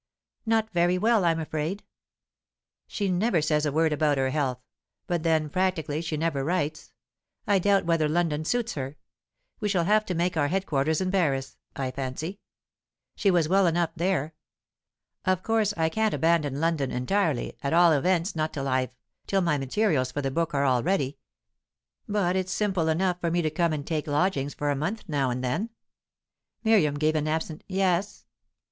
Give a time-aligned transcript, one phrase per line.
[0.47, 1.83] "Not very well, I'm afraid."
[2.87, 4.57] "She never says a word about her health.
[5.05, 6.91] But then, practically, she never writes.
[7.45, 8.97] I doubt whether London suits her.
[9.59, 12.39] We shall have to make our head quarters in Paris, I fancy;
[13.15, 14.33] she was always well enough there.
[15.23, 18.89] Of course I can't abandon London entirely; at all events, not till I've
[19.27, 21.19] till my materials for the book are all ready;
[22.09, 25.29] but it's simple enough for me to come and take lodgings for a month now
[25.29, 25.69] and then."
[26.63, 28.25] Miriam gave an absent "Yes."